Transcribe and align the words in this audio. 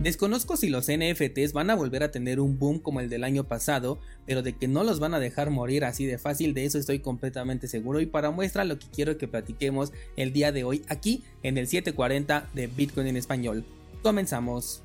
Desconozco 0.00 0.56
si 0.56 0.70
los 0.70 0.86
NFTs 0.86 1.52
van 1.52 1.68
a 1.68 1.74
volver 1.74 2.02
a 2.02 2.10
tener 2.10 2.40
un 2.40 2.58
boom 2.58 2.78
como 2.78 3.00
el 3.00 3.10
del 3.10 3.22
año 3.22 3.44
pasado, 3.44 3.98
pero 4.24 4.42
de 4.42 4.54
que 4.54 4.66
no 4.66 4.82
los 4.82 4.98
van 4.98 5.12
a 5.12 5.20
dejar 5.20 5.50
morir 5.50 5.84
así 5.84 6.06
de 6.06 6.16
fácil, 6.16 6.54
de 6.54 6.64
eso 6.64 6.78
estoy 6.78 7.00
completamente 7.00 7.68
seguro. 7.68 8.00
Y 8.00 8.06
para 8.06 8.30
muestra 8.30 8.64
lo 8.64 8.78
que 8.78 8.86
quiero 8.86 9.18
que 9.18 9.28
platiquemos 9.28 9.92
el 10.16 10.32
día 10.32 10.52
de 10.52 10.64
hoy 10.64 10.82
aquí 10.88 11.22
en 11.42 11.58
el 11.58 11.66
740 11.66 12.48
de 12.54 12.66
Bitcoin 12.66 13.08
en 13.08 13.18
español. 13.18 13.62
Comenzamos. 14.02 14.82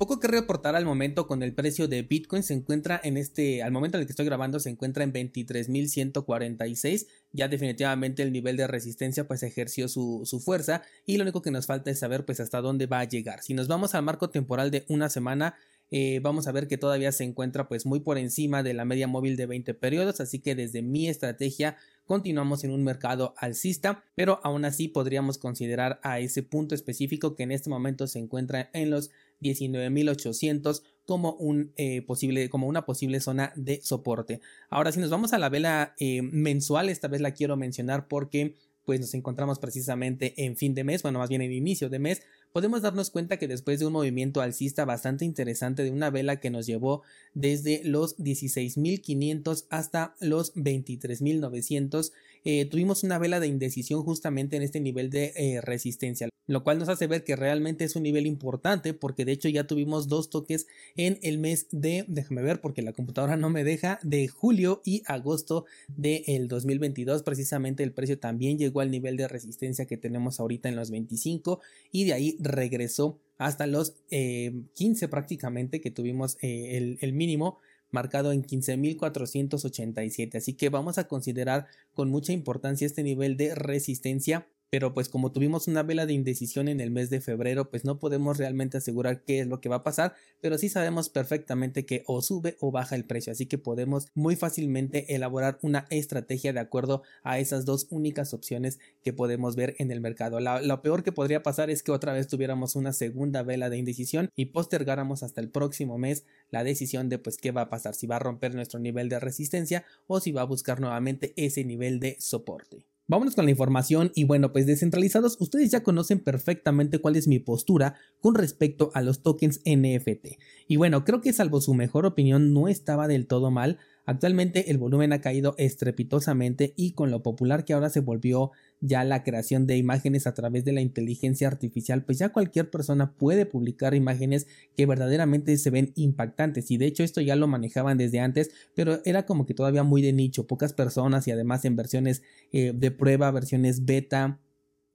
Poco 0.00 0.18
que 0.18 0.28
reportar 0.28 0.76
al 0.76 0.86
momento 0.86 1.26
con 1.26 1.42
el 1.42 1.52
precio 1.52 1.86
de 1.86 2.00
Bitcoin 2.00 2.42
se 2.42 2.54
encuentra 2.54 2.98
en 3.04 3.18
este, 3.18 3.62
al 3.62 3.70
momento 3.70 3.98
en 3.98 4.00
el 4.00 4.06
que 4.06 4.12
estoy 4.12 4.24
grabando 4.24 4.58
se 4.58 4.70
encuentra 4.70 5.04
en 5.04 5.12
23.146, 5.12 7.06
ya 7.32 7.48
definitivamente 7.48 8.22
el 8.22 8.32
nivel 8.32 8.56
de 8.56 8.66
resistencia 8.66 9.28
pues 9.28 9.42
ejerció 9.42 9.88
su, 9.88 10.22
su, 10.24 10.40
fuerza 10.40 10.80
y 11.04 11.18
lo 11.18 11.24
único 11.24 11.42
que 11.42 11.50
nos 11.50 11.66
falta 11.66 11.90
es 11.90 11.98
saber 11.98 12.24
pues 12.24 12.40
hasta 12.40 12.62
dónde 12.62 12.86
va 12.86 13.00
a 13.00 13.04
llegar. 13.04 13.42
Si 13.42 13.52
nos 13.52 13.68
vamos 13.68 13.94
al 13.94 14.02
marco 14.02 14.30
temporal 14.30 14.70
de 14.70 14.86
una 14.88 15.10
semana 15.10 15.56
eh, 15.92 16.20
vamos 16.22 16.46
a 16.46 16.52
ver 16.52 16.68
que 16.68 16.78
todavía 16.78 17.10
se 17.10 17.24
encuentra 17.24 17.66
pues 17.66 17.84
muy 17.84 18.00
por 18.00 18.16
encima 18.16 18.62
de 18.62 18.74
la 18.74 18.84
media 18.84 19.08
móvil 19.08 19.36
de 19.36 19.46
20 19.46 19.74
periodos, 19.74 20.20
así 20.20 20.38
que 20.38 20.54
desde 20.54 20.82
mi 20.82 21.08
estrategia 21.08 21.76
continuamos 22.06 22.62
en 22.62 22.70
un 22.70 22.84
mercado 22.84 23.34
alcista, 23.36 24.04
pero 24.14 24.40
aún 24.44 24.64
así 24.64 24.86
podríamos 24.86 25.38
considerar 25.38 25.98
a 26.04 26.20
ese 26.20 26.44
punto 26.44 26.76
específico 26.76 27.34
que 27.34 27.42
en 27.42 27.50
este 27.50 27.70
momento 27.70 28.06
se 28.06 28.20
encuentra 28.20 28.70
en 28.72 28.90
los 28.90 29.10
19.800 29.40 30.82
como, 31.06 31.32
un, 31.34 31.72
eh, 31.76 32.02
posible, 32.02 32.48
como 32.50 32.68
una 32.68 32.84
posible 32.84 33.20
zona 33.20 33.52
de 33.56 33.80
soporte. 33.82 34.40
Ahora, 34.68 34.92
si 34.92 35.00
nos 35.00 35.10
vamos 35.10 35.32
a 35.32 35.38
la 35.38 35.48
vela 35.48 35.94
eh, 35.98 36.22
mensual, 36.22 36.88
esta 36.88 37.08
vez 37.08 37.20
la 37.20 37.32
quiero 37.32 37.56
mencionar 37.56 38.06
porque 38.06 38.54
pues 38.84 39.00
nos 39.00 39.14
encontramos 39.14 39.58
precisamente 39.58 40.34
en 40.44 40.56
fin 40.56 40.74
de 40.74 40.84
mes, 40.84 41.02
bueno, 41.02 41.18
más 41.18 41.28
bien 41.28 41.42
en 41.42 41.52
inicio 41.52 41.88
de 41.88 41.98
mes, 41.98 42.22
podemos 42.52 42.82
darnos 42.82 43.10
cuenta 43.10 43.38
que 43.38 43.48
después 43.48 43.78
de 43.78 43.86
un 43.86 43.92
movimiento 43.92 44.40
alcista 44.40 44.84
bastante 44.84 45.24
interesante 45.24 45.82
de 45.82 45.90
una 45.90 46.10
vela 46.10 46.40
que 46.40 46.50
nos 46.50 46.66
llevó 46.66 47.02
desde 47.34 47.82
los 47.84 48.16
16.500 48.18 49.66
hasta 49.70 50.14
los 50.20 50.54
23.900, 50.54 52.12
eh, 52.44 52.64
tuvimos 52.64 53.04
una 53.04 53.18
vela 53.18 53.38
de 53.38 53.46
indecisión 53.46 54.02
justamente 54.02 54.56
en 54.56 54.62
este 54.62 54.80
nivel 54.80 55.10
de 55.10 55.32
eh, 55.36 55.60
resistencia, 55.60 56.28
lo 56.46 56.64
cual 56.64 56.78
nos 56.78 56.88
hace 56.88 57.06
ver 57.06 57.22
que 57.22 57.36
realmente 57.36 57.84
es 57.84 57.96
un 57.96 58.02
nivel 58.02 58.26
importante 58.26 58.94
porque 58.94 59.24
de 59.24 59.32
hecho 59.32 59.48
ya 59.48 59.66
tuvimos 59.66 60.08
dos 60.08 60.30
toques 60.30 60.66
en 60.96 61.18
el 61.22 61.38
mes 61.38 61.66
de, 61.70 62.04
déjame 62.08 62.42
ver 62.42 62.60
porque 62.60 62.82
la 62.82 62.92
computadora 62.92 63.36
no 63.36 63.50
me 63.50 63.62
deja, 63.62 64.00
de 64.02 64.26
julio 64.28 64.80
y 64.84 65.02
agosto 65.06 65.66
del 65.88 66.48
2022, 66.48 67.22
precisamente 67.22 67.82
el 67.82 67.92
precio 67.92 68.18
también 68.18 68.58
llegó 68.58 68.80
al 68.80 68.90
nivel 68.90 69.16
de 69.16 69.28
resistencia 69.28 69.86
que 69.86 69.96
tenemos 69.96 70.40
ahorita 70.40 70.68
en 70.68 70.76
los 70.76 70.90
25 70.90 71.60
y 71.92 72.04
de 72.04 72.14
ahí 72.14 72.36
regresó 72.40 73.20
hasta 73.38 73.66
los 73.66 73.94
15 74.08 75.04
eh, 75.04 75.08
prácticamente 75.08 75.80
que 75.80 75.90
tuvimos 75.90 76.36
eh, 76.42 76.76
el, 76.76 76.98
el 77.00 77.12
mínimo 77.12 77.58
marcado 77.90 78.32
en 78.32 78.42
15.487. 78.42 80.36
Así 80.36 80.54
que 80.54 80.68
vamos 80.68 80.98
a 80.98 81.08
considerar 81.08 81.66
con 81.94 82.10
mucha 82.10 82.32
importancia 82.32 82.86
este 82.86 83.02
nivel 83.02 83.36
de 83.36 83.54
resistencia 83.54 84.46
pero 84.70 84.94
pues 84.94 85.08
como 85.08 85.32
tuvimos 85.32 85.66
una 85.66 85.82
vela 85.82 86.06
de 86.06 86.12
indecisión 86.12 86.68
en 86.68 86.80
el 86.80 86.90
mes 86.90 87.10
de 87.10 87.20
febrero, 87.20 87.70
pues 87.70 87.84
no 87.84 87.98
podemos 87.98 88.38
realmente 88.38 88.78
asegurar 88.78 89.22
qué 89.24 89.40
es 89.40 89.48
lo 89.48 89.60
que 89.60 89.68
va 89.68 89.76
a 89.76 89.82
pasar, 89.82 90.14
pero 90.40 90.56
sí 90.58 90.68
sabemos 90.68 91.08
perfectamente 91.08 91.84
que 91.84 92.04
o 92.06 92.22
sube 92.22 92.56
o 92.60 92.70
baja 92.70 92.94
el 92.94 93.04
precio, 93.04 93.32
así 93.32 93.46
que 93.46 93.58
podemos 93.58 94.06
muy 94.14 94.36
fácilmente 94.36 95.14
elaborar 95.14 95.58
una 95.62 95.86
estrategia 95.90 96.52
de 96.52 96.60
acuerdo 96.60 97.02
a 97.24 97.40
esas 97.40 97.64
dos 97.64 97.88
únicas 97.90 98.32
opciones 98.32 98.78
que 99.02 99.12
podemos 99.12 99.56
ver 99.56 99.74
en 99.78 99.90
el 99.90 100.00
mercado. 100.00 100.38
lo 100.40 100.82
peor 100.82 101.02
que 101.02 101.12
podría 101.12 101.42
pasar 101.42 101.70
es 101.70 101.82
que 101.82 101.92
otra 101.92 102.12
vez 102.12 102.28
tuviéramos 102.28 102.76
una 102.76 102.92
segunda 102.92 103.42
vela 103.42 103.70
de 103.70 103.78
indecisión 103.78 104.30
y 104.36 104.46
postergáramos 104.46 105.22
hasta 105.24 105.40
el 105.40 105.50
próximo 105.50 105.98
mes 105.98 106.24
la 106.50 106.62
decisión 106.62 107.08
de 107.08 107.18
pues 107.18 107.36
qué 107.36 107.50
va 107.50 107.62
a 107.62 107.70
pasar, 107.70 107.94
si 107.94 108.06
va 108.06 108.16
a 108.16 108.20
romper 108.20 108.54
nuestro 108.54 108.78
nivel 108.78 109.08
de 109.08 109.18
resistencia 109.18 109.84
o 110.06 110.20
si 110.20 110.30
va 110.30 110.42
a 110.42 110.44
buscar 110.44 110.80
nuevamente 110.80 111.32
ese 111.36 111.64
nivel 111.64 111.98
de 111.98 112.16
soporte. 112.20 112.86
Vámonos 113.10 113.34
con 113.34 113.44
la 113.44 113.50
información 113.50 114.12
y 114.14 114.22
bueno, 114.22 114.52
pues 114.52 114.66
descentralizados, 114.66 115.36
ustedes 115.40 115.72
ya 115.72 115.82
conocen 115.82 116.20
perfectamente 116.20 117.00
cuál 117.00 117.16
es 117.16 117.26
mi 117.26 117.40
postura 117.40 117.96
con 118.20 118.36
respecto 118.36 118.92
a 118.94 119.02
los 119.02 119.20
tokens 119.20 119.62
NFT. 119.66 120.38
Y 120.68 120.76
bueno, 120.76 121.04
creo 121.04 121.20
que 121.20 121.32
salvo 121.32 121.60
su 121.60 121.74
mejor 121.74 122.06
opinión 122.06 122.54
no 122.54 122.68
estaba 122.68 123.08
del 123.08 123.26
todo 123.26 123.50
mal, 123.50 123.78
Actualmente 124.06 124.70
el 124.70 124.78
volumen 124.78 125.12
ha 125.12 125.20
caído 125.20 125.54
estrepitosamente 125.58 126.72
y 126.76 126.92
con 126.92 127.10
lo 127.10 127.22
popular 127.22 127.64
que 127.64 127.72
ahora 127.72 127.90
se 127.90 128.00
volvió 128.00 128.50
ya 128.80 129.04
la 129.04 129.22
creación 129.22 129.66
de 129.66 129.76
imágenes 129.76 130.26
a 130.26 130.34
través 130.34 130.64
de 130.64 130.72
la 130.72 130.80
inteligencia 130.80 131.48
artificial, 131.48 132.04
pues 132.04 132.18
ya 132.18 132.30
cualquier 132.30 132.70
persona 132.70 133.12
puede 133.12 133.46
publicar 133.46 133.94
imágenes 133.94 134.46
que 134.76 134.86
verdaderamente 134.86 135.56
se 135.58 135.70
ven 135.70 135.92
impactantes. 135.96 136.70
Y 136.70 136.78
de 136.78 136.86
hecho 136.86 137.04
esto 137.04 137.20
ya 137.20 137.36
lo 137.36 137.46
manejaban 137.46 137.98
desde 137.98 138.20
antes, 138.20 138.50
pero 138.74 139.00
era 139.04 139.26
como 139.26 139.46
que 139.46 139.54
todavía 139.54 139.82
muy 139.82 140.02
de 140.02 140.12
nicho, 140.12 140.46
pocas 140.46 140.72
personas 140.72 141.28
y 141.28 141.30
además 141.30 141.64
en 141.64 141.76
versiones 141.76 142.22
eh, 142.52 142.72
de 142.74 142.90
prueba, 142.90 143.30
versiones 143.30 143.84
beta, 143.84 144.38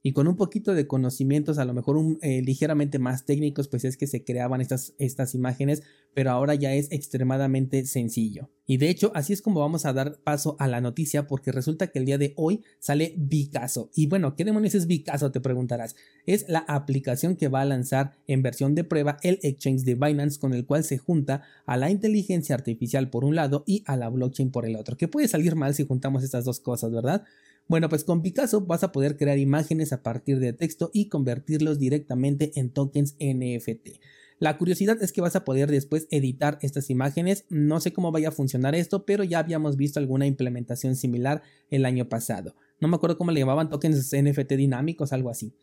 y 0.06 0.12
con 0.12 0.28
un 0.28 0.36
poquito 0.36 0.72
de 0.72 0.86
conocimientos, 0.86 1.58
a 1.58 1.64
lo 1.64 1.74
mejor 1.74 1.98
eh, 2.22 2.40
ligeramente 2.40 3.00
más 3.00 3.26
técnicos, 3.26 3.66
pues 3.66 3.84
es 3.84 3.96
que 3.96 4.06
se 4.06 4.22
creaban 4.22 4.60
estas, 4.60 4.94
estas 4.98 5.34
imágenes, 5.34 5.82
pero 6.14 6.30
ahora 6.30 6.54
ya 6.54 6.72
es 6.72 6.92
extremadamente 6.92 7.84
sencillo. 7.86 8.48
Y 8.68 8.76
de 8.76 8.88
hecho, 8.88 9.10
así 9.16 9.32
es 9.32 9.42
como 9.42 9.58
vamos 9.58 9.84
a 9.84 9.92
dar 9.92 10.20
paso 10.22 10.54
a 10.60 10.68
la 10.68 10.80
noticia, 10.80 11.26
porque 11.26 11.50
resulta 11.50 11.88
que 11.88 11.98
el 11.98 12.04
día 12.04 12.18
de 12.18 12.34
hoy 12.36 12.62
sale 12.78 13.14
Vicaso. 13.16 13.90
Y 13.96 14.06
bueno, 14.06 14.36
¿qué 14.36 14.44
demonios 14.44 14.76
es 14.76 14.86
Vicaso? 14.86 15.32
Te 15.32 15.40
preguntarás. 15.40 15.96
Es 16.24 16.48
la 16.48 16.60
aplicación 16.60 17.34
que 17.34 17.48
va 17.48 17.62
a 17.62 17.64
lanzar 17.64 18.12
en 18.28 18.42
versión 18.42 18.76
de 18.76 18.84
prueba 18.84 19.16
el 19.24 19.40
exchange 19.42 19.82
de 19.82 19.96
Binance, 19.96 20.38
con 20.38 20.54
el 20.54 20.66
cual 20.66 20.84
se 20.84 20.98
junta 20.98 21.42
a 21.64 21.76
la 21.76 21.90
inteligencia 21.90 22.54
artificial 22.54 23.10
por 23.10 23.24
un 23.24 23.34
lado 23.34 23.64
y 23.66 23.82
a 23.86 23.96
la 23.96 24.08
blockchain 24.08 24.52
por 24.52 24.66
el 24.66 24.76
otro. 24.76 24.96
Que 24.96 25.08
puede 25.08 25.26
salir 25.26 25.56
mal 25.56 25.74
si 25.74 25.84
juntamos 25.84 26.22
estas 26.22 26.44
dos 26.44 26.60
cosas, 26.60 26.92
¿verdad? 26.92 27.24
Bueno, 27.68 27.88
pues 27.88 28.04
con 28.04 28.22
Picasso 28.22 28.60
vas 28.60 28.84
a 28.84 28.92
poder 28.92 29.16
crear 29.16 29.38
imágenes 29.38 29.92
a 29.92 30.02
partir 30.02 30.38
de 30.38 30.52
texto 30.52 30.90
y 30.92 31.08
convertirlos 31.08 31.78
directamente 31.78 32.52
en 32.54 32.70
tokens 32.70 33.16
NFT. 33.18 33.98
La 34.38 34.58
curiosidad 34.58 35.02
es 35.02 35.12
que 35.12 35.22
vas 35.22 35.34
a 35.34 35.44
poder 35.44 35.70
después 35.70 36.06
editar 36.10 36.58
estas 36.60 36.90
imágenes. 36.90 37.44
No 37.48 37.80
sé 37.80 37.92
cómo 37.92 38.12
vaya 38.12 38.28
a 38.28 38.32
funcionar 38.32 38.74
esto, 38.74 39.04
pero 39.06 39.24
ya 39.24 39.38
habíamos 39.38 39.76
visto 39.76 39.98
alguna 39.98 40.26
implementación 40.26 40.94
similar 40.94 41.42
el 41.70 41.86
año 41.86 42.08
pasado. 42.08 42.54
No 42.78 42.86
me 42.86 42.96
acuerdo 42.96 43.16
cómo 43.16 43.30
le 43.32 43.40
llamaban 43.40 43.70
tokens 43.70 44.12
NFT 44.12 44.52
dinámicos, 44.52 45.12
algo 45.12 45.30
así. 45.30 45.54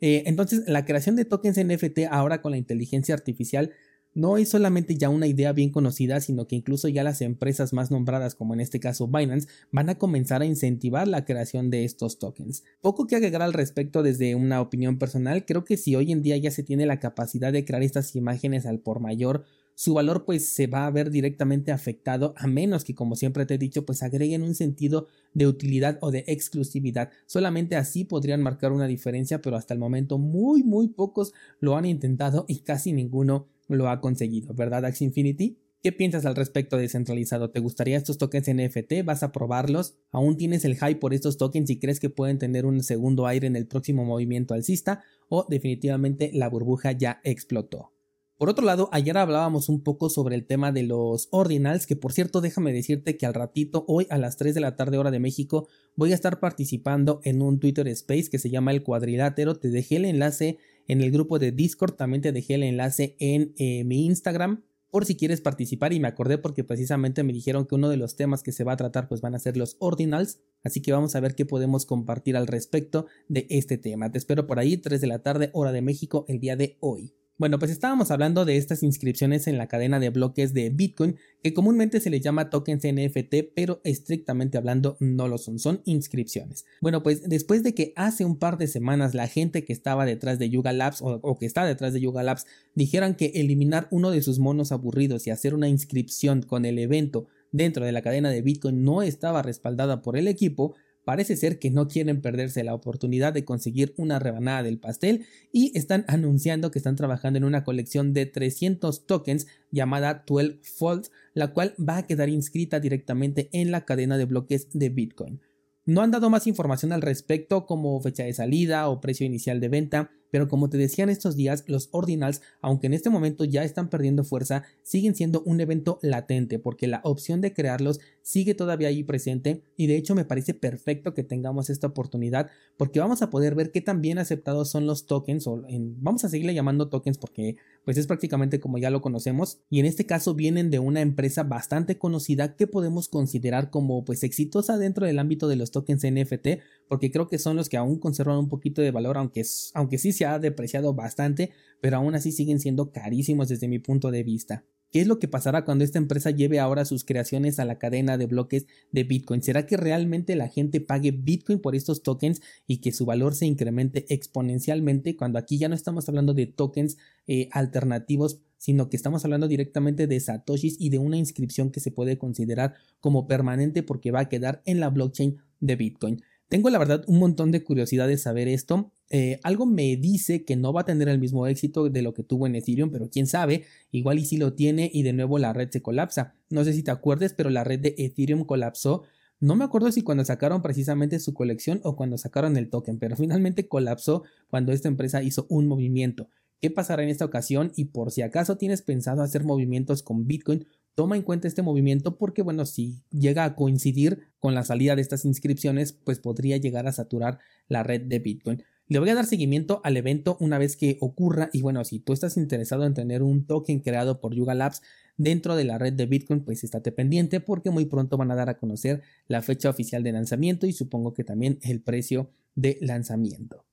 Eh, 0.00 0.24
entonces, 0.26 0.62
la 0.66 0.84
creación 0.84 1.16
de 1.16 1.24
tokens 1.24 1.58
NFT 1.58 2.00
ahora 2.10 2.40
con 2.40 2.52
la 2.52 2.58
inteligencia 2.58 3.14
artificial 3.14 3.72
no 4.14 4.36
es 4.36 4.48
solamente 4.48 4.96
ya 4.96 5.08
una 5.08 5.26
idea 5.26 5.52
bien 5.52 5.70
conocida, 5.70 6.20
sino 6.20 6.46
que 6.46 6.56
incluso 6.56 6.88
ya 6.88 7.04
las 7.04 7.20
empresas 7.20 7.72
más 7.72 7.90
nombradas, 7.90 8.34
como 8.34 8.54
en 8.54 8.60
este 8.60 8.80
caso 8.80 9.06
Binance, 9.06 9.48
van 9.70 9.90
a 9.90 9.98
comenzar 9.98 10.42
a 10.42 10.46
incentivar 10.46 11.06
la 11.06 11.24
creación 11.24 11.70
de 11.70 11.84
estos 11.84 12.18
tokens. 12.18 12.64
Poco 12.80 13.06
que 13.06 13.16
agregar 13.16 13.42
al 13.42 13.52
respecto 13.52 14.02
desde 14.02 14.34
una 14.34 14.60
opinión 14.60 14.98
personal, 14.98 15.44
creo 15.44 15.64
que 15.64 15.76
si 15.76 15.94
hoy 15.94 16.12
en 16.12 16.22
día 16.22 16.36
ya 16.36 16.50
se 16.50 16.62
tiene 16.62 16.86
la 16.86 17.00
capacidad 17.00 17.52
de 17.52 17.64
crear 17.64 17.82
estas 17.82 18.16
imágenes 18.16 18.66
al 18.66 18.80
por 18.80 19.00
mayor, 19.00 19.44
su 19.78 19.94
valor 19.94 20.24
pues 20.24 20.48
se 20.48 20.66
va 20.66 20.86
a 20.86 20.90
ver 20.90 21.08
directamente 21.08 21.70
afectado 21.70 22.34
a 22.36 22.48
menos 22.48 22.82
que 22.82 22.96
como 22.96 23.14
siempre 23.14 23.46
te 23.46 23.54
he 23.54 23.58
dicho 23.58 23.86
pues 23.86 24.02
agreguen 24.02 24.42
un 24.42 24.56
sentido 24.56 25.06
de 25.34 25.46
utilidad 25.46 25.98
o 26.00 26.10
de 26.10 26.24
exclusividad 26.26 27.10
solamente 27.26 27.76
así 27.76 28.02
podrían 28.02 28.42
marcar 28.42 28.72
una 28.72 28.88
diferencia 28.88 29.40
pero 29.40 29.54
hasta 29.54 29.74
el 29.74 29.78
momento 29.78 30.18
muy 30.18 30.64
muy 30.64 30.88
pocos 30.88 31.32
lo 31.60 31.76
han 31.76 31.84
intentado 31.84 32.44
y 32.48 32.62
casi 32.62 32.92
ninguno 32.92 33.46
lo 33.68 33.88
ha 33.88 34.00
conseguido, 34.00 34.54
¿verdad 34.54 34.84
Axie 34.84 35.06
Infinity? 35.06 35.58
¿Qué 35.80 35.92
piensas 35.92 36.26
al 36.26 36.34
respecto 36.34 36.74
de 36.74 36.82
descentralizado? 36.82 37.50
¿Te 37.50 37.60
gustaría 37.60 37.96
estos 37.96 38.18
tokens 38.18 38.48
NFT? 38.52 39.04
¿Vas 39.04 39.22
a 39.22 39.30
probarlos? 39.30 39.94
¿Aún 40.10 40.36
tienes 40.36 40.64
el 40.64 40.74
hype 40.74 40.96
por 40.96 41.14
estos 41.14 41.36
tokens 41.36 41.70
y 41.70 41.78
crees 41.78 42.00
que 42.00 42.10
pueden 42.10 42.38
tener 42.38 42.66
un 42.66 42.82
segundo 42.82 43.28
aire 43.28 43.46
en 43.46 43.54
el 43.54 43.68
próximo 43.68 44.04
movimiento 44.04 44.54
alcista? 44.54 45.04
¿O 45.28 45.46
definitivamente 45.48 46.32
la 46.34 46.48
burbuja 46.48 46.90
ya 46.90 47.20
explotó? 47.22 47.92
Por 48.38 48.48
otro 48.48 48.64
lado, 48.64 48.88
ayer 48.92 49.18
hablábamos 49.18 49.68
un 49.68 49.82
poco 49.82 50.10
sobre 50.10 50.34
el 50.34 50.46
tema 50.46 50.70
de 50.70 50.84
los 50.84 51.28
ordinals, 51.30 51.86
que 51.86 51.96
por 51.96 52.12
cierto 52.12 52.40
déjame 52.40 52.72
decirte 52.72 53.16
que 53.16 53.26
al 53.26 53.34
ratito, 53.34 53.84
hoy 53.88 54.06
a 54.10 54.18
las 54.18 54.36
3 54.36 54.54
de 54.54 54.60
la 54.60 54.76
tarde 54.76 54.98
hora 54.98 55.10
de 55.10 55.18
México, 55.18 55.68
voy 55.96 56.12
a 56.12 56.14
estar 56.14 56.38
participando 56.38 57.20
en 57.24 57.42
un 57.42 57.58
Twitter 57.58 57.86
Space 57.88 58.30
que 58.30 58.38
se 58.38 58.50
llama 58.50 58.70
El 58.70 58.84
Cuadrilátero. 58.84 59.56
Te 59.56 59.70
dejé 59.70 59.96
el 59.96 60.04
enlace 60.04 60.58
en 60.88 61.02
el 61.02 61.10
grupo 61.10 61.38
de 61.38 61.52
Discord, 61.52 61.94
también 61.94 62.22
te 62.22 62.32
dejé 62.32 62.54
el 62.54 62.64
enlace 62.64 63.14
en 63.20 63.54
eh, 63.58 63.84
mi 63.84 64.06
Instagram 64.06 64.64
por 64.90 65.04
si 65.04 65.16
quieres 65.16 65.40
participar 65.40 65.92
y 65.92 66.00
me 66.00 66.08
acordé 66.08 66.38
porque 66.38 66.64
precisamente 66.64 67.22
me 67.22 67.32
dijeron 67.32 67.66
que 67.66 67.74
uno 67.74 67.90
de 67.90 67.98
los 67.98 68.16
temas 68.16 68.42
que 68.42 68.52
se 68.52 68.64
va 68.64 68.72
a 68.72 68.76
tratar 68.76 69.06
pues 69.06 69.20
van 69.20 69.34
a 69.34 69.38
ser 69.38 69.56
los 69.56 69.76
ordinals, 69.80 70.40
así 70.64 70.80
que 70.80 70.92
vamos 70.92 71.14
a 71.14 71.20
ver 71.20 71.34
qué 71.34 71.44
podemos 71.44 71.84
compartir 71.84 72.36
al 72.36 72.46
respecto 72.46 73.06
de 73.28 73.46
este 73.50 73.76
tema. 73.76 74.10
Te 74.10 74.18
espero 74.18 74.46
por 74.46 74.58
ahí 74.58 74.78
3 74.78 75.00
de 75.00 75.06
la 75.06 75.22
tarde 75.22 75.50
hora 75.52 75.72
de 75.72 75.82
México 75.82 76.24
el 76.28 76.40
día 76.40 76.56
de 76.56 76.78
hoy. 76.80 77.14
Bueno, 77.38 77.60
pues 77.60 77.70
estábamos 77.70 78.10
hablando 78.10 78.44
de 78.44 78.56
estas 78.56 78.82
inscripciones 78.82 79.46
en 79.46 79.58
la 79.58 79.68
cadena 79.68 80.00
de 80.00 80.10
bloques 80.10 80.52
de 80.54 80.70
Bitcoin, 80.70 81.16
que 81.40 81.54
comúnmente 81.54 82.00
se 82.00 82.10
les 82.10 82.20
llama 82.20 82.50
tokens 82.50 82.82
NFT, 82.84 83.54
pero 83.54 83.80
estrictamente 83.84 84.58
hablando 84.58 84.96
no 84.98 85.28
lo 85.28 85.38
son, 85.38 85.60
son 85.60 85.80
inscripciones. 85.84 86.66
Bueno, 86.80 87.04
pues 87.04 87.28
después 87.28 87.62
de 87.62 87.74
que 87.74 87.92
hace 87.94 88.24
un 88.24 88.40
par 88.40 88.58
de 88.58 88.66
semanas 88.66 89.14
la 89.14 89.28
gente 89.28 89.64
que 89.64 89.72
estaba 89.72 90.04
detrás 90.04 90.40
de 90.40 90.50
Yuga 90.50 90.72
Labs 90.72 90.98
o, 91.00 91.38
que 91.38 91.46
está 91.46 91.64
detrás 91.64 91.92
de 91.92 92.00
Yuga 92.00 92.24
Labs 92.24 92.44
dijeran 92.74 93.14
que 93.14 93.26
eliminar 93.36 93.86
uno 93.92 94.10
de 94.10 94.20
sus 94.20 94.40
monos 94.40 94.72
aburridos 94.72 95.28
y 95.28 95.30
hacer 95.30 95.54
una 95.54 95.68
inscripción 95.68 96.42
con 96.42 96.64
el 96.64 96.76
evento 96.80 97.28
dentro 97.52 97.84
de 97.84 97.92
la 97.92 98.02
cadena 98.02 98.30
de 98.30 98.42
Bitcoin 98.42 98.82
no 98.82 99.02
estaba 99.02 99.42
respaldada 99.42 100.02
por 100.02 100.16
el 100.16 100.26
equipo, 100.26 100.74
parece 101.08 101.38
ser 101.38 101.58
que 101.58 101.70
no 101.70 101.88
quieren 101.88 102.20
perderse 102.20 102.62
la 102.62 102.74
oportunidad 102.74 103.32
de 103.32 103.46
conseguir 103.46 103.94
una 103.96 104.18
rebanada 104.18 104.62
del 104.62 104.78
pastel 104.78 105.24
y 105.50 105.72
están 105.74 106.04
anunciando 106.06 106.70
que 106.70 106.78
están 106.78 106.96
trabajando 106.96 107.38
en 107.38 107.44
una 107.44 107.64
colección 107.64 108.12
de 108.12 108.26
300 108.26 109.06
tokens 109.06 109.46
llamada 109.70 110.22
12 110.26 110.58
Folds, 110.60 111.10
la 111.32 111.54
cual 111.54 111.74
va 111.80 111.96
a 111.96 112.06
quedar 112.06 112.28
inscrita 112.28 112.78
directamente 112.78 113.48
en 113.52 113.70
la 113.70 113.86
cadena 113.86 114.18
de 114.18 114.26
bloques 114.26 114.68
de 114.74 114.90
Bitcoin. 114.90 115.40
No 115.86 116.02
han 116.02 116.10
dado 116.10 116.28
más 116.28 116.46
información 116.46 116.92
al 116.92 117.00
respecto 117.00 117.64
como 117.64 117.98
fecha 118.02 118.24
de 118.24 118.34
salida 118.34 118.86
o 118.90 119.00
precio 119.00 119.24
inicial 119.24 119.60
de 119.60 119.70
venta, 119.70 120.10
pero 120.30 120.46
como 120.46 120.68
te 120.68 120.76
decía 120.76 121.04
en 121.04 121.08
estos 121.08 121.36
días, 121.36 121.64
los 121.66 121.88
ordinals, 121.92 122.42
aunque 122.60 122.86
en 122.86 122.92
este 122.92 123.08
momento 123.08 123.44
ya 123.44 123.64
están 123.64 123.88
perdiendo 123.88 124.24
fuerza, 124.24 124.64
siguen 124.82 125.14
siendo 125.14 125.40
un 125.46 125.62
evento 125.62 125.98
latente 126.02 126.58
porque 126.58 126.86
la 126.86 127.00
opción 127.04 127.40
de 127.40 127.54
crearlos 127.54 128.00
sigue 128.28 128.54
todavía 128.54 128.88
ahí 128.88 129.04
presente 129.04 129.62
y 129.74 129.86
de 129.86 129.96
hecho 129.96 130.14
me 130.14 130.26
parece 130.26 130.52
perfecto 130.52 131.14
que 131.14 131.22
tengamos 131.22 131.70
esta 131.70 131.86
oportunidad 131.86 132.50
porque 132.76 133.00
vamos 133.00 133.22
a 133.22 133.30
poder 133.30 133.54
ver 133.54 133.72
qué 133.72 133.80
tan 133.80 134.02
bien 134.02 134.18
aceptados 134.18 134.70
son 134.70 134.86
los 134.86 135.06
tokens 135.06 135.46
o 135.46 135.64
vamos 135.96 136.24
a 136.24 136.28
seguirle 136.28 136.52
llamando 136.52 136.90
tokens 136.90 137.16
porque 137.16 137.56
pues 137.86 137.96
es 137.96 138.06
prácticamente 138.06 138.60
como 138.60 138.76
ya 138.76 138.90
lo 138.90 139.00
conocemos 139.00 139.60
y 139.70 139.80
en 139.80 139.86
este 139.86 140.04
caso 140.04 140.34
vienen 140.34 140.68
de 140.68 140.78
una 140.78 141.00
empresa 141.00 141.42
bastante 141.42 141.96
conocida 141.96 142.54
que 142.54 142.66
podemos 142.66 143.08
considerar 143.08 143.70
como 143.70 144.04
pues 144.04 144.22
exitosa 144.22 144.76
dentro 144.76 145.06
del 145.06 145.20
ámbito 145.20 145.48
de 145.48 145.56
los 145.56 145.70
tokens 145.70 146.04
NFT 146.04 146.60
porque 146.86 147.10
creo 147.10 147.28
que 147.28 147.38
son 147.38 147.56
los 147.56 147.70
que 147.70 147.78
aún 147.78 147.98
conservan 147.98 148.36
un 148.36 148.50
poquito 148.50 148.82
de 148.82 148.90
valor, 148.90 149.16
aunque, 149.16 149.42
aunque 149.72 149.96
sí 149.96 150.12
se 150.12 150.26
ha 150.26 150.38
depreciado 150.38 150.92
bastante, 150.92 151.52
pero 151.80 151.96
aún 151.96 152.14
así 152.14 152.30
siguen 152.32 152.60
siendo 152.60 152.92
carísimos 152.92 153.48
desde 153.48 153.68
mi 153.68 153.78
punto 153.78 154.10
de 154.10 154.22
vista. 154.22 154.64
¿Qué 154.90 155.00
es 155.00 155.06
lo 155.06 155.18
que 155.18 155.28
pasará 155.28 155.66
cuando 155.66 155.84
esta 155.84 155.98
empresa 155.98 156.30
lleve 156.30 156.60
ahora 156.60 156.86
sus 156.86 157.04
creaciones 157.04 157.58
a 157.58 157.66
la 157.66 157.78
cadena 157.78 158.16
de 158.16 158.26
bloques 158.26 158.66
de 158.90 159.04
Bitcoin? 159.04 159.42
¿Será 159.42 159.66
que 159.66 159.76
realmente 159.76 160.34
la 160.34 160.48
gente 160.48 160.80
pague 160.80 161.10
Bitcoin 161.10 161.60
por 161.60 161.74
estos 161.74 162.02
tokens 162.02 162.40
y 162.66 162.78
que 162.78 162.92
su 162.92 163.04
valor 163.04 163.34
se 163.34 163.44
incremente 163.44 164.06
exponencialmente 164.08 165.14
cuando 165.14 165.38
aquí 165.38 165.58
ya 165.58 165.68
no 165.68 165.74
estamos 165.74 166.08
hablando 166.08 166.32
de 166.32 166.46
tokens 166.46 166.96
eh, 167.26 167.50
alternativos, 167.52 168.40
sino 168.56 168.88
que 168.88 168.96
estamos 168.96 169.24
hablando 169.24 169.46
directamente 169.46 170.06
de 170.06 170.20
satoshis 170.20 170.76
y 170.80 170.88
de 170.88 170.98
una 170.98 171.18
inscripción 171.18 171.70
que 171.70 171.80
se 171.80 171.90
puede 171.90 172.16
considerar 172.16 172.74
como 173.00 173.26
permanente 173.26 173.82
porque 173.82 174.10
va 174.10 174.20
a 174.20 174.28
quedar 174.30 174.62
en 174.64 174.80
la 174.80 174.88
blockchain 174.88 175.36
de 175.60 175.76
Bitcoin? 175.76 176.22
Tengo 176.48 176.70
la 176.70 176.78
verdad 176.78 177.04
un 177.06 177.18
montón 177.18 177.52
de 177.52 177.62
curiosidad 177.62 178.08
de 178.08 178.16
saber 178.16 178.48
esto. 178.48 178.90
Eh, 179.10 179.38
algo 179.42 179.66
me 179.66 179.96
dice 179.96 180.44
que 180.44 180.56
no 180.56 180.72
va 180.72 180.80
a 180.80 180.86
tener 180.86 181.08
el 181.08 181.18
mismo 181.18 181.46
éxito 181.46 181.90
de 181.90 182.00
lo 182.00 182.14
que 182.14 182.22
tuvo 182.22 182.46
en 182.46 182.54
Ethereum, 182.54 182.90
pero 182.90 183.10
quién 183.10 183.26
sabe, 183.26 183.64
igual 183.90 184.18
y 184.18 184.24
si 184.24 184.38
lo 184.38 184.54
tiene 184.54 184.90
y 184.92 185.02
de 185.02 185.12
nuevo 185.12 185.38
la 185.38 185.52
red 185.52 185.70
se 185.70 185.82
colapsa. 185.82 186.34
No 186.48 186.64
sé 186.64 186.72
si 186.72 186.82
te 186.82 186.90
acuerdes, 186.90 187.34
pero 187.34 187.50
la 187.50 187.64
red 187.64 187.80
de 187.80 187.94
Ethereum 187.98 188.44
colapsó. 188.44 189.02
No 189.40 189.56
me 189.56 189.64
acuerdo 189.64 189.92
si 189.92 190.02
cuando 190.02 190.24
sacaron 190.24 190.62
precisamente 190.62 191.20
su 191.20 191.34
colección 191.34 191.80
o 191.84 191.96
cuando 191.96 192.16
sacaron 192.16 192.56
el 192.56 192.70
token, 192.70 192.98
pero 192.98 193.14
finalmente 193.16 193.68
colapsó 193.68 194.22
cuando 194.48 194.72
esta 194.72 194.88
empresa 194.88 195.22
hizo 195.22 195.46
un 195.50 195.66
movimiento. 195.66 196.28
¿Qué 196.60 196.70
pasará 196.70 197.02
en 197.04 197.10
esta 197.10 197.24
ocasión? 197.24 197.72
Y 197.76 197.86
por 197.86 198.10
si 198.10 198.22
acaso 198.22 198.56
tienes 198.56 198.82
pensado 198.82 199.22
hacer 199.22 199.44
movimientos 199.44 200.02
con 200.02 200.26
Bitcoin, 200.26 200.66
toma 200.98 201.14
en 201.14 201.22
cuenta 201.22 201.46
este 201.46 201.62
movimiento 201.62 202.18
porque, 202.18 202.42
bueno, 202.42 202.66
si 202.66 203.04
llega 203.12 203.44
a 203.44 203.54
coincidir 203.54 204.32
con 204.40 204.56
la 204.56 204.64
salida 204.64 204.96
de 204.96 205.02
estas 205.02 205.24
inscripciones, 205.24 205.92
pues 205.92 206.18
podría 206.18 206.56
llegar 206.56 206.88
a 206.88 206.92
saturar 206.92 207.38
la 207.68 207.84
red 207.84 208.00
de 208.00 208.18
Bitcoin. 208.18 208.64
Le 208.88 208.98
voy 208.98 209.08
a 209.10 209.14
dar 209.14 209.24
seguimiento 209.24 209.80
al 209.84 209.96
evento 209.96 210.36
una 210.40 210.58
vez 210.58 210.76
que 210.76 210.98
ocurra 211.00 211.50
y 211.52 211.62
bueno, 211.62 211.84
si 211.84 212.00
tú 212.00 212.12
estás 212.12 212.36
interesado 212.36 212.84
en 212.84 212.94
tener 212.94 213.22
un 213.22 213.46
token 213.46 213.78
creado 213.78 214.20
por 214.20 214.34
Yuga 214.34 214.56
Labs 214.56 214.82
dentro 215.16 215.54
de 215.54 215.62
la 215.62 215.78
red 215.78 215.92
de 215.92 216.06
Bitcoin, 216.06 216.40
pues 216.40 216.64
estate 216.64 216.90
pendiente 216.90 217.38
porque 217.38 217.70
muy 217.70 217.84
pronto 217.84 218.16
van 218.16 218.32
a 218.32 218.34
dar 218.34 218.48
a 218.48 218.58
conocer 218.58 219.02
la 219.28 219.40
fecha 219.40 219.70
oficial 219.70 220.02
de 220.02 220.10
lanzamiento 220.10 220.66
y 220.66 220.72
supongo 220.72 221.14
que 221.14 221.22
también 221.22 221.60
el 221.62 221.80
precio 221.80 222.32
de 222.56 222.76
lanzamiento. 222.80 223.64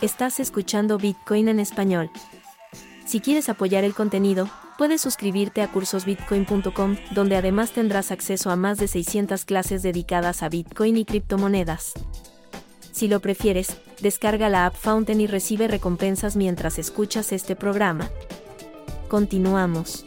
Estás 0.00 0.38
escuchando 0.38 0.98
Bitcoin 0.98 1.48
en 1.48 1.58
español. 1.58 2.10
Si 3.06 3.18
quieres 3.18 3.48
apoyar 3.48 3.82
el 3.82 3.94
contenido, 3.94 4.48
puedes 4.78 5.00
suscribirte 5.00 5.62
a 5.62 5.68
cursosbitcoin.com, 5.70 6.96
donde 7.12 7.36
además 7.36 7.72
tendrás 7.72 8.10
acceso 8.10 8.50
a 8.50 8.56
más 8.56 8.78
de 8.78 8.88
600 8.88 9.44
clases 9.44 9.82
dedicadas 9.82 10.42
a 10.42 10.48
Bitcoin 10.48 10.96
y 10.96 11.04
criptomonedas. 11.04 11.92
Si 12.92 13.08
lo 13.08 13.20
prefieres, 13.20 13.76
descarga 14.00 14.48
la 14.48 14.66
app 14.66 14.74
Fountain 14.74 15.20
y 15.20 15.26
recibe 15.26 15.68
recompensas 15.68 16.36
mientras 16.36 16.78
escuchas 16.78 17.32
este 17.32 17.54
programa. 17.54 18.10
Continuamos. 19.08 20.06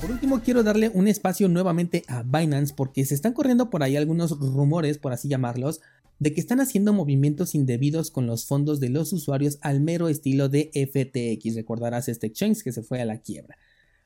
Por 0.00 0.10
último, 0.10 0.40
quiero 0.40 0.62
darle 0.62 0.90
un 0.90 1.08
espacio 1.08 1.48
nuevamente 1.48 2.04
a 2.08 2.22
Binance 2.22 2.74
porque 2.74 3.04
se 3.04 3.14
están 3.14 3.32
corriendo 3.32 3.70
por 3.70 3.82
ahí 3.82 3.96
algunos 3.96 4.38
rumores, 4.38 4.98
por 4.98 5.12
así 5.12 5.28
llamarlos, 5.28 5.80
de 6.18 6.32
que 6.32 6.40
están 6.40 6.60
haciendo 6.60 6.92
movimientos 6.92 7.54
indebidos 7.54 8.10
con 8.10 8.26
los 8.26 8.46
fondos 8.46 8.80
de 8.80 8.88
los 8.88 9.12
usuarios 9.12 9.58
al 9.60 9.80
mero 9.80 10.08
estilo 10.08 10.48
de 10.48 10.70
FTX. 10.72 11.54
Recordarás 11.54 12.08
este 12.08 12.28
exchange 12.28 12.62
que 12.62 12.72
se 12.72 12.82
fue 12.82 13.00
a 13.00 13.04
la 13.04 13.20
quiebra. 13.20 13.56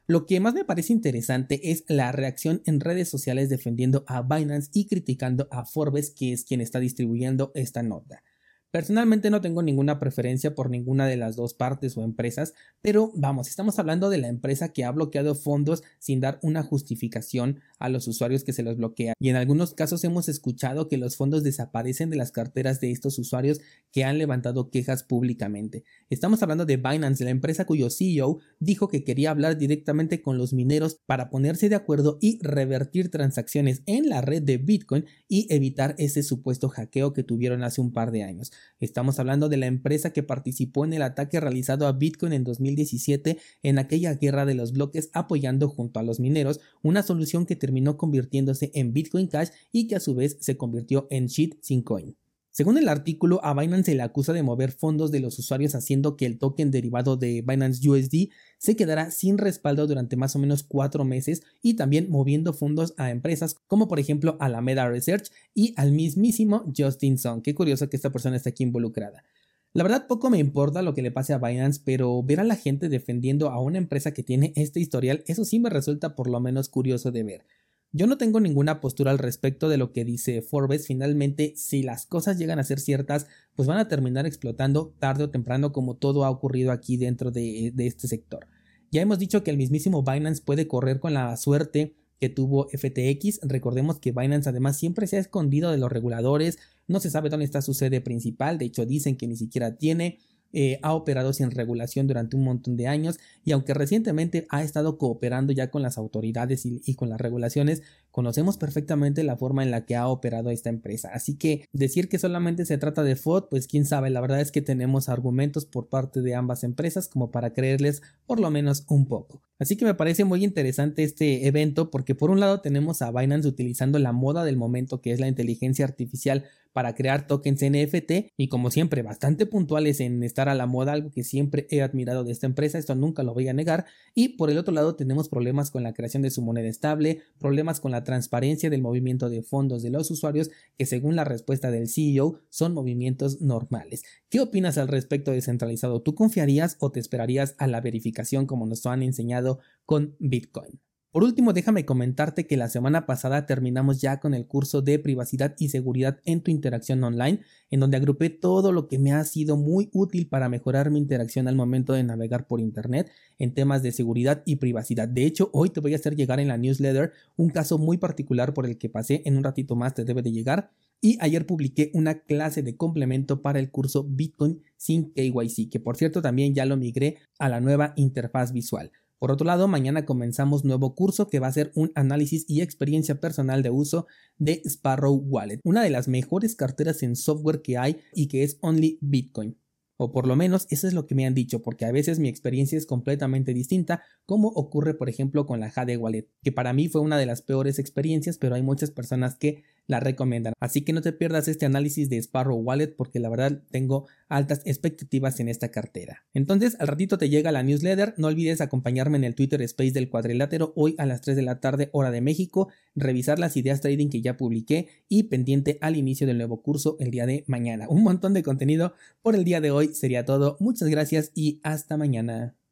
Lo 0.06 0.26
que 0.26 0.40
más 0.40 0.54
me 0.54 0.64
parece 0.64 0.92
interesante 0.92 1.70
es 1.70 1.84
la 1.86 2.10
reacción 2.10 2.62
en 2.66 2.80
redes 2.80 3.08
sociales 3.08 3.48
defendiendo 3.48 4.04
a 4.08 4.22
Binance 4.22 4.70
y 4.72 4.86
criticando 4.86 5.46
a 5.52 5.64
Forbes, 5.64 6.10
que 6.10 6.32
es 6.32 6.42
quien 6.44 6.60
está 6.60 6.80
distribuyendo 6.80 7.52
esta 7.54 7.84
nota. 7.84 8.24
Personalmente 8.70 9.30
no 9.30 9.40
tengo 9.40 9.62
ninguna 9.62 9.98
preferencia 9.98 10.54
por 10.54 10.70
ninguna 10.70 11.08
de 11.08 11.16
las 11.16 11.34
dos 11.34 11.54
partes 11.54 11.96
o 11.96 12.04
empresas, 12.04 12.54
pero 12.80 13.10
vamos, 13.16 13.48
estamos 13.48 13.80
hablando 13.80 14.10
de 14.10 14.18
la 14.18 14.28
empresa 14.28 14.72
que 14.72 14.84
ha 14.84 14.92
bloqueado 14.92 15.34
fondos 15.34 15.82
sin 15.98 16.20
dar 16.20 16.38
una 16.42 16.62
justificación 16.62 17.58
a 17.80 17.88
los 17.88 18.06
usuarios 18.06 18.44
que 18.44 18.52
se 18.52 18.62
los 18.62 18.76
bloquea. 18.76 19.14
Y 19.18 19.28
en 19.28 19.34
algunos 19.34 19.74
casos 19.74 20.04
hemos 20.04 20.28
escuchado 20.28 20.86
que 20.86 20.98
los 20.98 21.16
fondos 21.16 21.42
desaparecen 21.42 22.10
de 22.10 22.16
las 22.16 22.30
carteras 22.30 22.80
de 22.80 22.92
estos 22.92 23.18
usuarios 23.18 23.60
que 23.90 24.04
han 24.04 24.18
levantado 24.18 24.70
quejas 24.70 25.02
públicamente. 25.02 25.82
Estamos 26.08 26.40
hablando 26.44 26.64
de 26.64 26.76
Binance, 26.76 27.24
la 27.24 27.30
empresa 27.30 27.64
cuyo 27.64 27.90
CEO 27.90 28.38
dijo 28.60 28.86
que 28.86 29.02
quería 29.02 29.32
hablar 29.32 29.58
directamente 29.58 30.22
con 30.22 30.38
los 30.38 30.52
mineros 30.52 31.00
para 31.06 31.28
ponerse 31.28 31.68
de 31.68 31.74
acuerdo 31.74 32.18
y 32.20 32.38
revertir 32.40 33.10
transacciones 33.10 33.82
en 33.86 34.08
la 34.08 34.20
red 34.20 34.42
de 34.42 34.58
Bitcoin 34.58 35.06
y 35.26 35.52
evitar 35.52 35.96
ese 35.98 36.22
supuesto 36.22 36.68
hackeo 36.68 37.12
que 37.12 37.24
tuvieron 37.24 37.64
hace 37.64 37.80
un 37.80 37.92
par 37.92 38.12
de 38.12 38.22
años. 38.22 38.52
Estamos 38.78 39.18
hablando 39.18 39.48
de 39.48 39.56
la 39.56 39.66
empresa 39.66 40.12
que 40.12 40.22
participó 40.22 40.84
en 40.84 40.92
el 40.92 41.02
ataque 41.02 41.40
realizado 41.40 41.86
a 41.86 41.92
Bitcoin 41.92 42.32
en 42.32 42.44
2017 42.44 43.38
en 43.62 43.78
aquella 43.78 44.14
guerra 44.14 44.46
de 44.46 44.54
los 44.54 44.72
bloques 44.72 45.10
apoyando 45.12 45.68
junto 45.68 46.00
a 46.00 46.02
los 46.02 46.20
mineros 46.20 46.60
una 46.82 47.02
solución 47.02 47.46
que 47.46 47.56
terminó 47.56 47.96
convirtiéndose 47.96 48.70
en 48.74 48.92
Bitcoin 48.92 49.28
Cash 49.28 49.48
y 49.72 49.86
que 49.86 49.96
a 49.96 50.00
su 50.00 50.14
vez 50.14 50.36
se 50.40 50.56
convirtió 50.56 51.06
en 51.10 51.26
Shit 51.26 51.56
sin 51.60 51.82
coin. 51.82 52.16
Según 52.60 52.76
el 52.76 52.90
artículo, 52.90 53.42
a 53.42 53.58
Binance 53.58 53.92
se 53.92 53.94
le 53.94 54.02
acusa 54.02 54.34
de 54.34 54.42
mover 54.42 54.70
fondos 54.70 55.10
de 55.10 55.20
los 55.20 55.38
usuarios 55.38 55.74
haciendo 55.74 56.18
que 56.18 56.26
el 56.26 56.38
token 56.38 56.70
derivado 56.70 57.16
de 57.16 57.40
Binance 57.40 57.88
USD 57.88 58.28
se 58.58 58.76
quedara 58.76 59.10
sin 59.10 59.38
respaldo 59.38 59.86
durante 59.86 60.16
más 60.16 60.36
o 60.36 60.38
menos 60.38 60.62
cuatro 60.62 61.06
meses 61.06 61.42
y 61.62 61.76
también 61.76 62.10
moviendo 62.10 62.52
fondos 62.52 62.92
a 62.98 63.10
empresas 63.10 63.56
como 63.66 63.88
por 63.88 63.98
ejemplo 63.98 64.36
Alameda 64.40 64.86
Research 64.86 65.30
y 65.54 65.72
al 65.78 65.92
mismísimo 65.92 66.70
Justin 66.76 67.16
Song. 67.16 67.40
Qué 67.40 67.54
curioso 67.54 67.88
que 67.88 67.96
esta 67.96 68.12
persona 68.12 68.36
esté 68.36 68.50
aquí 68.50 68.62
involucrada. 68.62 69.24
La 69.72 69.82
verdad 69.82 70.06
poco 70.06 70.28
me 70.28 70.38
importa 70.38 70.82
lo 70.82 70.92
que 70.92 71.00
le 71.00 71.12
pase 71.12 71.32
a 71.32 71.38
Binance, 71.38 71.80
pero 71.82 72.22
ver 72.22 72.40
a 72.40 72.44
la 72.44 72.56
gente 72.56 72.90
defendiendo 72.90 73.48
a 73.48 73.58
una 73.58 73.78
empresa 73.78 74.12
que 74.12 74.22
tiene 74.22 74.52
este 74.54 74.80
historial, 74.80 75.24
eso 75.26 75.46
sí 75.46 75.60
me 75.60 75.70
resulta 75.70 76.14
por 76.14 76.28
lo 76.28 76.40
menos 76.40 76.68
curioso 76.68 77.10
de 77.10 77.22
ver. 77.22 77.46
Yo 77.92 78.06
no 78.06 78.18
tengo 78.18 78.38
ninguna 78.38 78.80
postura 78.80 79.10
al 79.10 79.18
respecto 79.18 79.68
de 79.68 79.76
lo 79.76 79.92
que 79.92 80.04
dice 80.04 80.42
Forbes. 80.42 80.86
Finalmente, 80.86 81.54
si 81.56 81.82
las 81.82 82.06
cosas 82.06 82.38
llegan 82.38 82.60
a 82.60 82.64
ser 82.64 82.78
ciertas, 82.78 83.26
pues 83.56 83.66
van 83.66 83.78
a 83.78 83.88
terminar 83.88 84.26
explotando 84.26 84.94
tarde 85.00 85.24
o 85.24 85.30
temprano 85.30 85.72
como 85.72 85.96
todo 85.96 86.24
ha 86.24 86.30
ocurrido 86.30 86.70
aquí 86.70 86.96
dentro 86.96 87.32
de, 87.32 87.72
este 87.78 88.06
sector. 88.06 88.46
Ya 88.92 89.02
hemos 89.02 89.18
dicho 89.18 89.42
que 89.42 89.50
el 89.50 89.56
mismísimo 89.56 90.04
Binance 90.04 90.42
puede 90.42 90.68
correr 90.68 91.00
con 91.00 91.14
la 91.14 91.36
suerte 91.36 91.96
que 92.20 92.28
tuvo 92.28 92.68
FTX. 92.68 93.40
Recordemos 93.42 93.98
que 93.98 94.12
Binance 94.12 94.48
además 94.48 94.76
siempre 94.76 95.08
se 95.08 95.16
ha 95.16 95.20
escondido 95.20 95.72
de 95.72 95.78
los 95.78 95.90
reguladores, 95.90 96.58
no 96.86 97.00
se 97.00 97.10
sabe 97.10 97.28
dónde 97.28 97.44
está 97.44 97.60
su 97.60 97.74
sede 97.74 98.00
principal, 98.00 98.58
de 98.58 98.66
hecho 98.66 98.86
dicen 98.86 99.16
que 99.16 99.26
ni 99.26 99.36
siquiera 99.36 99.76
tiene 99.76 100.18
eh, 100.52 100.78
ha 100.82 100.94
operado 100.94 101.32
sin 101.32 101.50
regulación 101.50 102.06
durante 102.06 102.36
un 102.36 102.44
montón 102.44 102.76
de 102.76 102.88
años 102.88 103.18
y 103.44 103.52
aunque 103.52 103.74
recientemente 103.74 104.46
ha 104.50 104.62
estado 104.62 104.98
cooperando 104.98 105.52
ya 105.52 105.70
con 105.70 105.82
las 105.82 105.96
autoridades 105.96 106.66
y, 106.66 106.94
con 106.94 107.08
las 107.08 107.20
regulaciones, 107.20 107.82
conocemos 108.10 108.56
perfectamente 108.56 109.22
la 109.24 109.36
forma 109.36 109.62
en 109.62 109.70
la 109.70 109.84
que 109.84 109.96
ha 109.96 110.08
operado 110.08 110.50
esta 110.50 110.68
empresa. 110.68 111.10
Así 111.12 111.36
que 111.36 111.64
decir 111.72 112.08
que 112.08 112.18
solamente 112.18 112.64
se 112.64 112.78
trata 112.78 113.02
de 113.02 113.16
FOD, 113.16 113.48
pues 113.48 113.66
quién 113.66 113.84
sabe, 113.84 114.10
la 114.10 114.20
verdad 114.20 114.40
es 114.40 114.52
que 114.52 114.62
tenemos 114.62 115.08
argumentos 115.08 115.66
por 115.66 115.88
parte 115.88 116.22
de 116.22 116.34
ambas 116.34 116.64
empresas 116.64 117.08
como 117.08 117.30
para 117.30 117.52
creerles 117.52 118.02
por 118.26 118.40
lo 118.40 118.50
menos 118.50 118.84
un 118.88 119.06
poco. 119.06 119.42
Así 119.58 119.76
que 119.76 119.84
me 119.84 119.94
parece 119.94 120.24
muy 120.24 120.42
interesante 120.42 121.02
este 121.02 121.46
evento 121.46 121.90
porque 121.90 122.14
por 122.14 122.30
un 122.30 122.40
lado 122.40 122.60
tenemos 122.60 123.02
a 123.02 123.10
Binance 123.10 123.46
utilizando 123.46 123.98
la 123.98 124.12
moda 124.12 124.42
del 124.44 124.56
momento 124.56 125.02
que 125.02 125.12
es 125.12 125.20
la 125.20 125.28
inteligencia 125.28 125.84
artificial 125.84 126.44
para 126.72 126.94
crear 126.94 127.26
tokens 127.26 127.62
NFT 127.62 128.32
y 128.36 128.48
como 128.48 128.70
siempre 128.70 129.02
bastante 129.02 129.46
puntuales 129.46 130.00
en 130.00 130.22
estar 130.22 130.48
a 130.48 130.54
la 130.54 130.66
moda, 130.66 130.92
algo 130.92 131.10
que 131.10 131.24
siempre 131.24 131.66
he 131.70 131.82
admirado 131.82 132.24
de 132.24 132.32
esta 132.32 132.46
empresa, 132.46 132.78
esto 132.78 132.94
nunca 132.94 133.22
lo 133.22 133.34
voy 133.34 133.48
a 133.48 133.52
negar, 133.52 133.86
y 134.14 134.30
por 134.30 134.50
el 134.50 134.58
otro 134.58 134.72
lado 134.72 134.94
tenemos 134.94 135.28
problemas 135.28 135.70
con 135.70 135.82
la 135.82 135.92
creación 135.92 136.22
de 136.22 136.30
su 136.30 136.42
moneda 136.42 136.68
estable, 136.68 137.22
problemas 137.38 137.80
con 137.80 137.90
la 137.90 137.99
transparencia 138.04 138.70
del 138.70 138.82
movimiento 138.82 139.28
de 139.28 139.42
fondos 139.42 139.82
de 139.82 139.90
los 139.90 140.10
usuarios, 140.10 140.50
que 140.76 140.86
según 140.86 141.16
la 141.16 141.24
respuesta 141.24 141.70
del 141.70 141.88
CEO 141.88 142.40
son 142.48 142.74
movimientos 142.74 143.40
normales. 143.40 144.02
¿Qué 144.28 144.40
opinas 144.40 144.78
al 144.78 144.88
respecto 144.88 145.30
de 145.30 145.42
centralizado? 145.42 146.02
¿Tú 146.02 146.14
confiarías 146.14 146.76
o 146.80 146.90
te 146.90 147.00
esperarías 147.00 147.54
a 147.58 147.66
la 147.66 147.80
verificación 147.80 148.46
como 148.46 148.66
nos 148.66 148.86
han 148.86 149.02
enseñado 149.02 149.60
con 149.86 150.16
Bitcoin? 150.18 150.80
Por 151.12 151.24
último, 151.24 151.52
déjame 151.52 151.84
comentarte 151.84 152.46
que 152.46 152.56
la 152.56 152.68
semana 152.68 153.04
pasada 153.04 153.44
terminamos 153.44 154.00
ya 154.00 154.20
con 154.20 154.32
el 154.32 154.46
curso 154.46 154.80
de 154.80 155.00
privacidad 155.00 155.56
y 155.58 155.68
seguridad 155.68 156.20
en 156.24 156.40
tu 156.40 156.52
interacción 156.52 157.02
online, 157.02 157.40
en 157.68 157.80
donde 157.80 157.96
agrupé 157.96 158.30
todo 158.30 158.70
lo 158.70 158.86
que 158.86 159.00
me 159.00 159.12
ha 159.12 159.24
sido 159.24 159.56
muy 159.56 159.90
útil 159.92 160.28
para 160.28 160.48
mejorar 160.48 160.92
mi 160.92 161.00
interacción 161.00 161.48
al 161.48 161.56
momento 161.56 161.94
de 161.94 162.04
navegar 162.04 162.46
por 162.46 162.60
Internet 162.60 163.10
en 163.38 163.54
temas 163.54 163.82
de 163.82 163.90
seguridad 163.90 164.44
y 164.46 164.56
privacidad. 164.56 165.08
De 165.08 165.26
hecho, 165.26 165.50
hoy 165.52 165.70
te 165.70 165.80
voy 165.80 165.94
a 165.94 165.96
hacer 165.96 166.14
llegar 166.14 166.38
en 166.38 166.46
la 166.46 166.58
newsletter 166.58 167.10
un 167.36 167.50
caso 167.50 167.76
muy 167.76 167.98
particular 167.98 168.54
por 168.54 168.64
el 168.64 168.78
que 168.78 168.88
pasé, 168.88 169.22
en 169.24 169.36
un 169.36 169.42
ratito 169.42 169.74
más 169.74 169.94
te 169.94 170.04
debe 170.04 170.22
de 170.22 170.30
llegar. 170.30 170.70
Y 171.00 171.18
ayer 171.20 171.44
publiqué 171.44 171.90
una 171.92 172.20
clase 172.20 172.62
de 172.62 172.76
complemento 172.76 173.42
para 173.42 173.58
el 173.58 173.72
curso 173.72 174.04
Bitcoin 174.04 174.62
sin 174.76 175.10
KYC, 175.12 175.70
que 175.72 175.80
por 175.80 175.96
cierto 175.96 176.22
también 176.22 176.54
ya 176.54 176.66
lo 176.66 176.76
migré 176.76 177.16
a 177.40 177.48
la 177.48 177.60
nueva 177.60 177.94
interfaz 177.96 178.52
visual. 178.52 178.92
Por 179.20 179.30
otro 179.30 179.46
lado, 179.46 179.68
mañana 179.68 180.06
comenzamos 180.06 180.64
nuevo 180.64 180.94
curso 180.94 181.28
que 181.28 181.40
va 181.40 181.46
a 181.46 181.52
ser 181.52 181.72
un 181.74 181.92
análisis 181.94 182.46
y 182.48 182.62
experiencia 182.62 183.20
personal 183.20 183.62
de 183.62 183.68
uso 183.68 184.06
de 184.38 184.62
Sparrow 184.64 185.14
Wallet, 185.14 185.60
una 185.62 185.82
de 185.82 185.90
las 185.90 186.08
mejores 186.08 186.54
carteras 186.56 187.02
en 187.02 187.16
software 187.16 187.60
que 187.60 187.76
hay 187.76 187.98
y 188.14 188.28
que 188.28 188.44
es 188.44 188.56
Only 188.62 188.96
Bitcoin. 189.02 189.58
O 189.98 190.10
por 190.10 190.26
lo 190.26 190.36
menos 190.36 190.66
eso 190.70 190.88
es 190.88 190.94
lo 190.94 191.06
que 191.06 191.14
me 191.14 191.26
han 191.26 191.34
dicho, 191.34 191.60
porque 191.60 191.84
a 191.84 191.92
veces 191.92 192.18
mi 192.18 192.30
experiencia 192.30 192.78
es 192.78 192.86
completamente 192.86 193.52
distinta, 193.52 194.02
como 194.24 194.48
ocurre 194.48 194.94
por 194.94 195.10
ejemplo 195.10 195.44
con 195.44 195.60
la 195.60 195.70
Jade 195.70 195.98
Wallet, 195.98 196.30
que 196.42 196.52
para 196.52 196.72
mí 196.72 196.88
fue 196.88 197.02
una 197.02 197.18
de 197.18 197.26
las 197.26 197.42
peores 197.42 197.78
experiencias, 197.78 198.38
pero 198.38 198.54
hay 198.54 198.62
muchas 198.62 198.90
personas 198.90 199.36
que 199.36 199.64
la 199.86 200.00
recomiendan. 200.00 200.54
Así 200.60 200.82
que 200.82 200.92
no 200.92 201.02
te 201.02 201.12
pierdas 201.12 201.48
este 201.48 201.66
análisis 201.66 202.08
de 202.08 202.18
Sparrow 202.18 202.56
Wallet 202.56 202.94
porque 202.96 203.18
la 203.18 203.28
verdad 203.28 203.62
tengo 203.70 204.06
altas 204.28 204.62
expectativas 204.64 205.40
en 205.40 205.48
esta 205.48 205.70
cartera. 205.70 206.24
Entonces, 206.32 206.76
al 206.78 206.88
ratito 206.88 207.18
te 207.18 207.28
llega 207.28 207.52
la 207.52 207.62
newsletter. 207.62 208.14
No 208.16 208.28
olvides 208.28 208.60
acompañarme 208.60 209.18
en 209.18 209.24
el 209.24 209.34
Twitter 209.34 209.60
Space 209.62 209.92
del 209.92 210.08
cuadrilátero 210.08 210.72
hoy 210.76 210.94
a 210.98 211.06
las 211.06 211.20
3 211.20 211.36
de 211.36 211.42
la 211.42 211.60
tarde 211.60 211.90
hora 211.92 212.10
de 212.10 212.20
México, 212.20 212.68
revisar 212.94 213.38
las 213.38 213.56
ideas 213.56 213.80
trading 213.80 214.08
que 214.08 214.20
ya 214.20 214.36
publiqué 214.36 214.88
y 215.08 215.24
pendiente 215.24 215.78
al 215.80 215.96
inicio 215.96 216.26
del 216.26 216.38
nuevo 216.38 216.62
curso 216.62 216.96
el 217.00 217.10
día 217.10 217.26
de 217.26 217.44
mañana. 217.46 217.86
Un 217.88 218.02
montón 218.02 218.34
de 218.34 218.42
contenido 218.42 218.94
por 219.22 219.34
el 219.34 219.44
día 219.44 219.60
de 219.60 219.70
hoy 219.70 219.94
sería 219.94 220.24
todo. 220.24 220.56
Muchas 220.60 220.88
gracias 220.88 221.32
y 221.34 221.60
hasta 221.62 221.96
mañana. 221.96 222.59